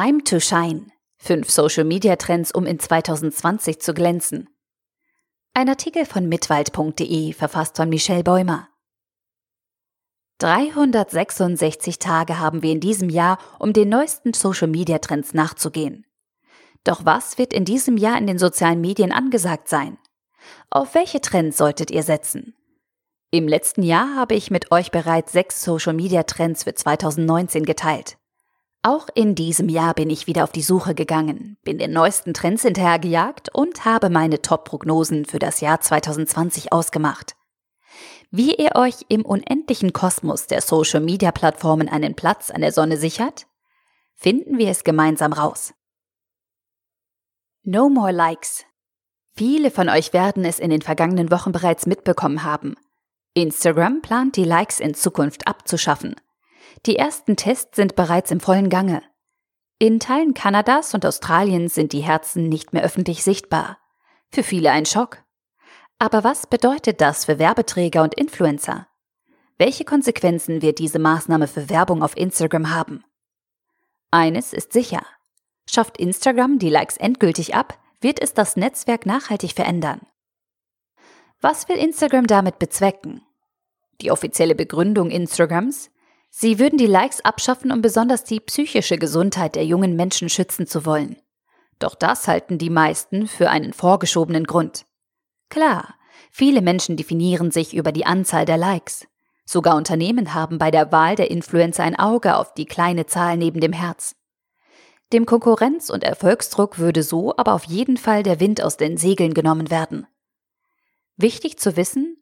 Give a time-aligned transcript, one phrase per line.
[0.00, 0.86] Time to Shine.
[1.18, 4.48] Fünf Social Media Trends, um in 2020 zu glänzen.
[5.52, 8.68] Ein Artikel von mitwald.de, verfasst von Michelle Bäumer.
[10.38, 16.06] 366 Tage haben wir in diesem Jahr, um den neuesten Social Media Trends nachzugehen.
[16.82, 19.98] Doch was wird in diesem Jahr in den sozialen Medien angesagt sein?
[20.70, 22.54] Auf welche Trends solltet ihr setzen?
[23.32, 28.16] Im letzten Jahr habe ich mit euch bereits sechs Social Media Trends für 2019 geteilt.
[28.82, 32.62] Auch in diesem Jahr bin ich wieder auf die Suche gegangen, bin den neuesten Trends
[32.62, 37.36] hinterhergejagt und habe meine Top-Prognosen für das Jahr 2020 ausgemacht.
[38.30, 43.46] Wie ihr euch im unendlichen Kosmos der Social-Media-Plattformen einen Platz an der Sonne sichert?
[44.14, 45.74] Finden wir es gemeinsam raus.
[47.62, 48.64] No more likes.
[49.34, 52.76] Viele von euch werden es in den vergangenen Wochen bereits mitbekommen haben.
[53.34, 56.16] Instagram plant die Likes in Zukunft abzuschaffen.
[56.86, 59.02] Die ersten Tests sind bereits im vollen Gange.
[59.78, 63.78] In Teilen Kanadas und Australiens sind die Herzen nicht mehr öffentlich sichtbar.
[64.30, 65.22] Für viele ein Schock.
[65.98, 68.86] Aber was bedeutet das für Werbeträger und Influencer?
[69.58, 73.04] Welche Konsequenzen wird diese Maßnahme für Werbung auf Instagram haben?
[74.10, 75.02] Eines ist sicher.
[75.68, 80.00] Schafft Instagram die Likes endgültig ab, wird es das Netzwerk nachhaltig verändern.
[81.40, 83.22] Was will Instagram damit bezwecken?
[84.00, 85.90] Die offizielle Begründung Instagrams?
[86.30, 90.86] Sie würden die Likes abschaffen, um besonders die psychische Gesundheit der jungen Menschen schützen zu
[90.86, 91.16] wollen.
[91.80, 94.86] Doch das halten die meisten für einen vorgeschobenen Grund.
[95.48, 95.94] Klar,
[96.30, 99.06] viele Menschen definieren sich über die Anzahl der Likes.
[99.44, 103.60] Sogar Unternehmen haben bei der Wahl der Influencer ein Auge auf die kleine Zahl neben
[103.60, 104.14] dem Herz.
[105.12, 109.34] Dem Konkurrenz- und Erfolgsdruck würde so aber auf jeden Fall der Wind aus den Segeln
[109.34, 110.06] genommen werden.
[111.16, 112.16] Wichtig zu wissen,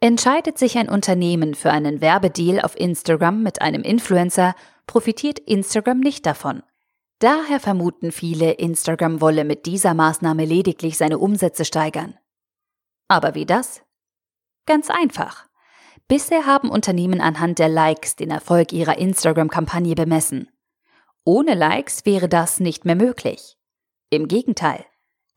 [0.00, 4.54] Entscheidet sich ein Unternehmen für einen Werbedeal auf Instagram mit einem Influencer,
[4.86, 6.62] profitiert Instagram nicht davon.
[7.18, 12.18] Daher vermuten viele, Instagram wolle mit dieser Maßnahme lediglich seine Umsätze steigern.
[13.08, 13.82] Aber wie das?
[14.66, 15.46] Ganz einfach.
[16.08, 20.50] Bisher haben Unternehmen anhand der Likes den Erfolg ihrer Instagram-Kampagne bemessen.
[21.24, 23.56] Ohne Likes wäre das nicht mehr möglich.
[24.10, 24.84] Im Gegenteil,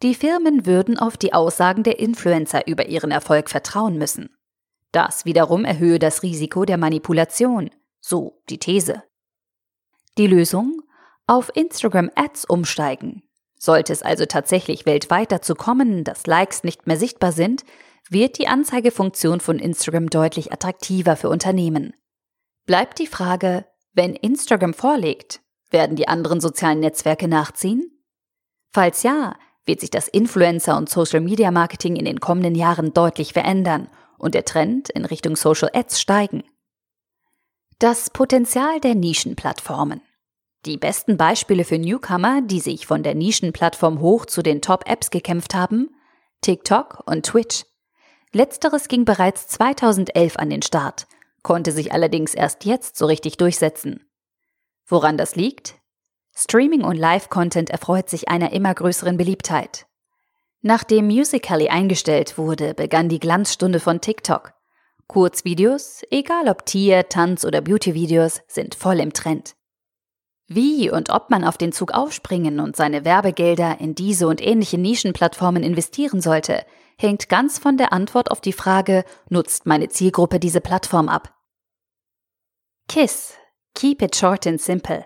[0.04, 4.30] die Firmen würden auf die Aussagen der Influencer über ihren Erfolg vertrauen müssen.
[4.92, 7.70] Das wiederum erhöhe das Risiko der Manipulation,
[8.02, 9.04] so die These.
[10.18, 10.82] Die Lösung?
[11.28, 13.22] Auf Instagram Ads umsteigen.
[13.56, 17.66] Sollte es also tatsächlich weltweit dazu kommen, dass Likes nicht mehr sichtbar sind,
[18.10, 21.94] wird die Anzeigefunktion von Instagram deutlich attraktiver für Unternehmen.
[22.66, 27.92] Bleibt die Frage, wenn Instagram vorlegt, werden die anderen sozialen Netzwerke nachziehen?
[28.72, 29.36] Falls ja,
[29.66, 33.90] wird sich das Influencer- und Social-Media-Marketing in den kommenden Jahren deutlich verändern
[34.20, 36.44] und der Trend in Richtung Social Ads steigen.
[37.80, 40.02] Das Potenzial der Nischenplattformen.
[40.66, 45.56] Die besten Beispiele für Newcomer, die sich von der Nischenplattform hoch zu den Top-Apps gekämpft
[45.56, 45.90] haben,
[46.42, 47.66] TikTok und Twitch.
[48.34, 51.08] Letzteres ging bereits 2011 an den Start,
[51.42, 54.06] konnte sich allerdings erst jetzt so richtig durchsetzen.
[54.86, 55.76] Woran das liegt?
[56.36, 59.89] Streaming und Live-Content erfreut sich einer immer größeren Beliebtheit.
[60.62, 64.54] Nachdem Musical.ly eingestellt wurde, begann die Glanzstunde von TikTok.
[65.08, 69.56] Kurzvideos, egal ob Tier-, Tanz- oder Beauty-Videos, sind voll im Trend.
[70.48, 74.78] Wie und ob man auf den Zug aufspringen und seine Werbegelder in diese und ähnliche
[74.78, 76.66] Nischenplattformen investieren sollte,
[76.98, 81.34] hängt ganz von der Antwort auf die Frage, nutzt meine Zielgruppe diese Plattform ab?
[82.88, 83.36] KISS.
[83.76, 85.06] Keep it short and simple.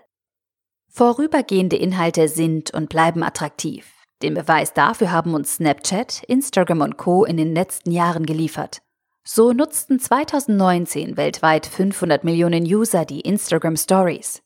[0.88, 3.92] Vorübergehende Inhalte sind und bleiben attraktiv.
[4.22, 7.24] Den Beweis dafür haben uns Snapchat, Instagram und Co.
[7.24, 8.80] in den letzten Jahren geliefert.
[9.24, 14.42] So nutzten 2019 weltweit 500 Millionen User die Instagram Stories.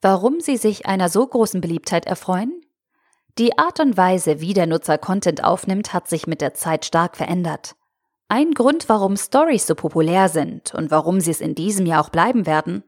[0.00, 2.62] Warum sie sich einer so großen Beliebtheit erfreuen?
[3.38, 7.16] Die Art und Weise, wie der Nutzer Content aufnimmt, hat sich mit der Zeit stark
[7.16, 7.76] verändert.
[8.28, 12.08] Ein Grund, warum Stories so populär sind und warum sie es in diesem Jahr auch
[12.08, 12.82] bleiben werden,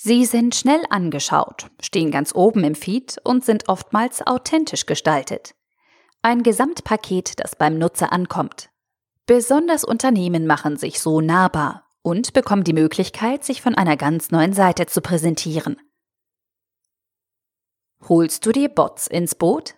[0.00, 5.56] Sie sind schnell angeschaut, stehen ganz oben im Feed und sind oftmals authentisch gestaltet.
[6.22, 8.70] Ein Gesamtpaket, das beim Nutzer ankommt.
[9.26, 14.52] Besonders Unternehmen machen sich so nahbar und bekommen die Möglichkeit, sich von einer ganz neuen
[14.52, 15.76] Seite zu präsentieren.
[18.08, 19.74] Holst du dir Bots ins Boot?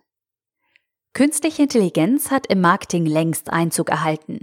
[1.15, 4.41] Künstliche Intelligenz hat im Marketing längst Einzug erhalten.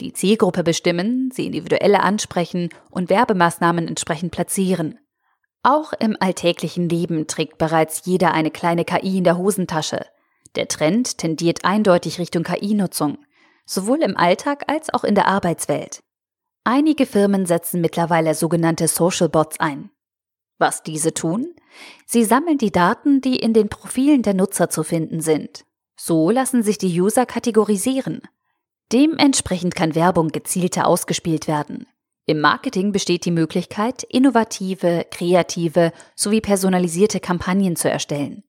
[0.00, 4.98] Die Zielgruppe bestimmen, sie individuelle ansprechen und Werbemaßnahmen entsprechend platzieren.
[5.62, 10.06] Auch im alltäglichen Leben trägt bereits jeder eine kleine KI in der Hosentasche.
[10.54, 13.18] Der Trend tendiert eindeutig Richtung KI-Nutzung,
[13.66, 16.00] sowohl im Alltag als auch in der Arbeitswelt.
[16.64, 19.90] Einige Firmen setzen mittlerweile sogenannte Social Bots ein.
[20.58, 21.54] Was diese tun?
[22.06, 25.64] Sie sammeln die Daten, die in den Profilen der Nutzer zu finden sind.
[25.96, 28.22] So lassen sich die User kategorisieren.
[28.92, 31.86] Dementsprechend kann Werbung gezielter ausgespielt werden.
[32.26, 38.44] Im Marketing besteht die Möglichkeit, innovative, kreative sowie personalisierte Kampagnen zu erstellen.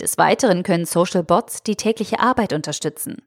[0.00, 3.22] Des Weiteren können Social Bots die tägliche Arbeit unterstützen.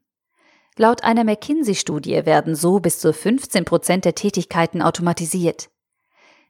[0.76, 5.68] Laut einer McKinsey-Studie werden so bis zu 15 Prozent der Tätigkeiten automatisiert.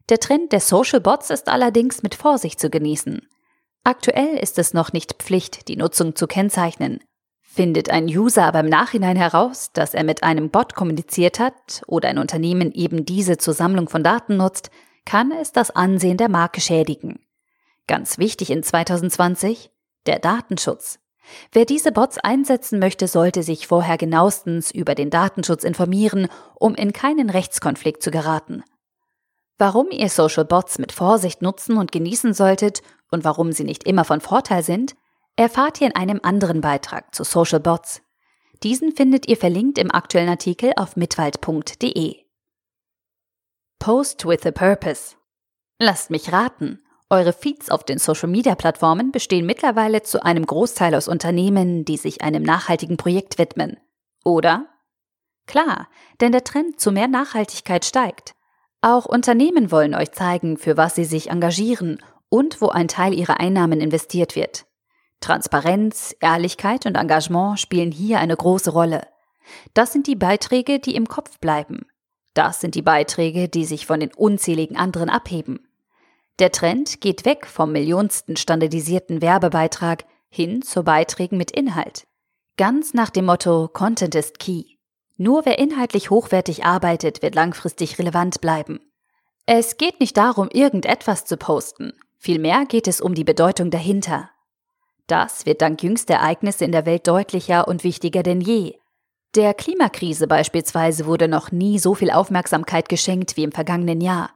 [0.08, 3.26] Der Trend der Social Bots ist allerdings mit Vorsicht zu genießen.
[3.84, 7.00] Aktuell ist es noch nicht Pflicht, die Nutzung zu kennzeichnen.
[7.54, 12.08] Findet ein User aber im Nachhinein heraus, dass er mit einem Bot kommuniziert hat oder
[12.08, 14.70] ein Unternehmen eben diese zur Sammlung von Daten nutzt,
[15.04, 17.20] kann es das Ansehen der Marke schädigen.
[17.86, 19.70] Ganz wichtig in 2020,
[20.06, 20.98] der Datenschutz.
[21.52, 26.28] Wer diese Bots einsetzen möchte, sollte sich vorher genauestens über den Datenschutz informieren,
[26.58, 28.64] um in keinen Rechtskonflikt zu geraten.
[29.58, 34.06] Warum ihr Social Bots mit Vorsicht nutzen und genießen solltet und warum sie nicht immer
[34.06, 34.94] von Vorteil sind,
[35.36, 38.02] erfahrt ihr in einem anderen Beitrag zu Social Bots.
[38.62, 42.16] Diesen findet ihr verlinkt im aktuellen Artikel auf mitwald.de.
[43.78, 45.16] Post with a Purpose.
[45.78, 46.78] Lasst mich raten,
[47.12, 52.42] eure Feeds auf den Social-Media-Plattformen bestehen mittlerweile zu einem Großteil aus Unternehmen, die sich einem
[52.42, 53.76] nachhaltigen Projekt widmen.
[54.24, 54.66] Oder?
[55.46, 55.88] Klar,
[56.22, 58.34] denn der Trend zu mehr Nachhaltigkeit steigt.
[58.80, 63.40] Auch Unternehmen wollen euch zeigen, für was sie sich engagieren und wo ein Teil ihrer
[63.40, 64.64] Einnahmen investiert wird.
[65.22, 69.06] Transparenz, Ehrlichkeit und Engagement spielen hier eine große Rolle.
[69.74, 71.86] Das sind die Beiträge, die im Kopf bleiben.
[72.34, 75.66] Das sind die Beiträge, die sich von den unzähligen anderen abheben.
[76.38, 82.06] Der Trend geht weg vom millionsten standardisierten Werbebeitrag hin zu Beiträgen mit Inhalt.
[82.56, 84.64] Ganz nach dem Motto Content ist Key.
[85.16, 88.80] Nur wer inhaltlich hochwertig arbeitet, wird langfristig relevant bleiben.
[89.46, 91.92] Es geht nicht darum, irgendetwas zu posten.
[92.18, 94.30] Vielmehr geht es um die Bedeutung dahinter.
[95.12, 98.78] Das wird dank jüngster Ereignisse in der Welt deutlicher und wichtiger denn je.
[99.34, 104.30] Der Klimakrise beispielsweise wurde noch nie so viel Aufmerksamkeit geschenkt wie im vergangenen Jahr.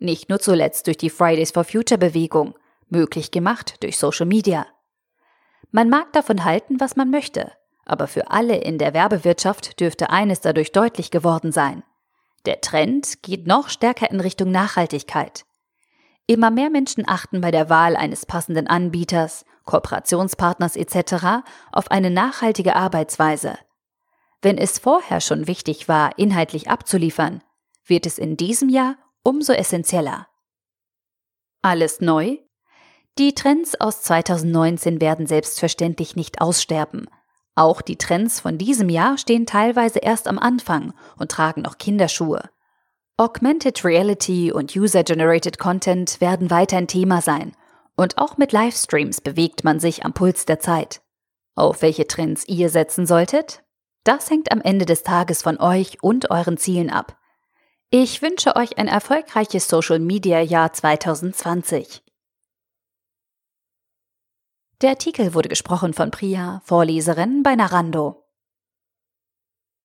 [0.00, 2.56] Nicht nur zuletzt durch die Fridays for Future Bewegung,
[2.88, 4.66] möglich gemacht durch Social Media.
[5.70, 7.52] Man mag davon halten, was man möchte,
[7.84, 11.84] aber für alle in der Werbewirtschaft dürfte eines dadurch deutlich geworden sein.
[12.46, 15.44] Der Trend geht noch stärker in Richtung Nachhaltigkeit.
[16.26, 21.44] Immer mehr Menschen achten bei der Wahl eines passenden Anbieters, Kooperationspartners etc.
[21.72, 23.58] auf eine nachhaltige Arbeitsweise.
[24.40, 27.42] Wenn es vorher schon wichtig war, inhaltlich abzuliefern,
[27.84, 30.28] wird es in diesem Jahr umso essentieller.
[31.62, 32.38] Alles neu?
[33.18, 37.08] Die Trends aus 2019 werden selbstverständlich nicht aussterben.
[37.54, 42.50] Auch die Trends von diesem Jahr stehen teilweise erst am Anfang und tragen noch Kinderschuhe.
[43.16, 47.52] Augmented Reality und User-Generated Content werden weiter ein Thema sein.
[47.96, 51.02] Und auch mit Livestreams bewegt man sich am Puls der Zeit.
[51.54, 53.64] Auf welche Trends ihr setzen solltet?
[54.04, 57.18] Das hängt am Ende des Tages von euch und euren Zielen ab.
[57.90, 62.02] Ich wünsche euch ein erfolgreiches Social Media Jahr 2020.
[64.82, 68.25] Der Artikel wurde gesprochen von Priya, Vorleserin bei Narando.